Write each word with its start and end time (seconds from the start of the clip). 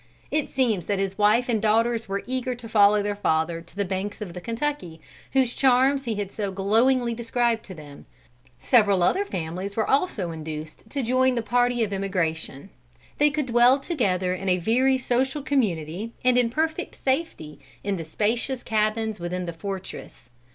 It 0.31 0.49
seems 0.49 0.87
that 0.87 0.97
his 0.97 1.19
wife 1.19 1.47
and 1.47 1.61
daughters 1.61 2.07
were 2.09 2.23
eager 2.25 2.55
to 2.55 2.67
follow 2.67 3.03
their 3.03 3.15
father 3.15 3.61
to 3.61 3.75
the 3.75 3.85
banks 3.85 4.19
of 4.19 4.33
the 4.33 4.41
Kentucky, 4.41 4.99
whose 5.33 5.53
charms 5.53 6.05
he 6.05 6.15
had 6.15 6.31
so 6.31 6.51
glowingly 6.51 7.13
described 7.13 7.63
to 7.65 7.75
them. 7.75 8.07
Several 8.57 9.03
other 9.03 9.23
families 9.23 9.75
were 9.75 9.87
also 9.87 10.31
induced 10.31 10.89
to 10.89 11.03
join 11.03 11.35
the 11.35 11.43
party 11.43 11.83
of 11.83 11.93
emigration. 11.93 12.71
They 13.19 13.29
could 13.29 13.45
dwell 13.45 13.79
together 13.79 14.33
in 14.33 14.49
a 14.49 14.57
very 14.57 14.97
social 14.97 15.43
community 15.43 16.13
and 16.23 16.35
in 16.35 16.49
perfect 16.49 16.95
safety 16.95 17.59
in 17.83 17.97
the 17.97 18.03
spacious 18.03 18.63
cabins 18.63 19.19
within 19.19 19.45
the 19.45 19.53
fortress. 19.53 20.31